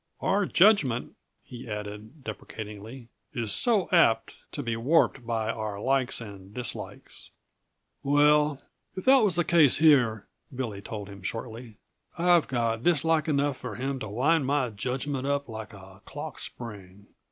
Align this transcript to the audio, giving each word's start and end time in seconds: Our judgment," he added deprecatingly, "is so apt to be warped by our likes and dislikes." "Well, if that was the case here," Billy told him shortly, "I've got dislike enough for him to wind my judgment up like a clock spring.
Our 0.19 0.47
judgment," 0.47 1.13
he 1.43 1.69
added 1.69 2.23
deprecatingly, 2.23 3.09
"is 3.33 3.53
so 3.53 3.87
apt 3.91 4.33
to 4.51 4.63
be 4.63 4.75
warped 4.75 5.27
by 5.27 5.51
our 5.51 5.79
likes 5.79 6.19
and 6.19 6.51
dislikes." 6.55 7.29
"Well, 8.01 8.59
if 8.95 9.05
that 9.05 9.19
was 9.21 9.35
the 9.35 9.43
case 9.43 9.77
here," 9.77 10.25
Billy 10.55 10.81
told 10.81 11.07
him 11.07 11.21
shortly, 11.21 11.77
"I've 12.17 12.47
got 12.47 12.81
dislike 12.81 13.27
enough 13.27 13.57
for 13.57 13.75
him 13.75 13.99
to 13.99 14.09
wind 14.09 14.47
my 14.47 14.71
judgment 14.71 15.27
up 15.27 15.47
like 15.47 15.71
a 15.71 16.01
clock 16.03 16.39
spring. 16.39 17.05